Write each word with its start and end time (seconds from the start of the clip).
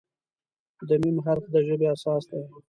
د 0.87 0.89
"م" 1.01 1.15
حرف 1.27 1.43
د 1.53 1.55
ژبې 1.67 1.87
اساس 1.95 2.23
دی. 2.31 2.41